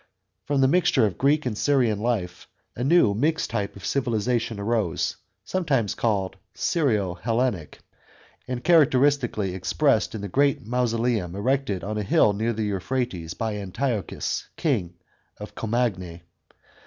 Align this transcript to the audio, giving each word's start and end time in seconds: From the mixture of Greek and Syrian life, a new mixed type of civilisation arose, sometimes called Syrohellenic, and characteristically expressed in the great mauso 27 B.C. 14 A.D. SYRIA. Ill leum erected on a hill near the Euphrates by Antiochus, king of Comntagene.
From 0.45 0.61
the 0.61 0.67
mixture 0.67 1.05
of 1.05 1.19
Greek 1.19 1.45
and 1.45 1.55
Syrian 1.55 1.99
life, 1.99 2.47
a 2.75 2.83
new 2.83 3.13
mixed 3.13 3.51
type 3.51 3.75
of 3.75 3.85
civilisation 3.85 4.59
arose, 4.59 5.17
sometimes 5.45 5.93
called 5.93 6.37
Syrohellenic, 6.55 7.75
and 8.47 8.63
characteristically 8.63 9.53
expressed 9.53 10.15
in 10.15 10.21
the 10.21 10.27
great 10.27 10.65
mauso 10.65 10.97
27 10.97 10.97
B.C. 10.97 10.97
14 10.97 11.03
A.D. 11.03 11.11
SYRIA. 11.11 11.23
Ill 11.23 11.29
leum 11.29 11.35
erected 11.35 11.83
on 11.83 11.97
a 11.99 12.01
hill 12.01 12.33
near 12.33 12.51
the 12.53 12.63
Euphrates 12.65 13.33
by 13.35 13.57
Antiochus, 13.57 14.47
king 14.57 14.95
of 15.37 15.53
Comntagene. 15.53 16.21